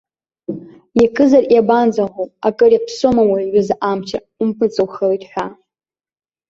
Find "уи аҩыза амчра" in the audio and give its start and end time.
3.29-4.19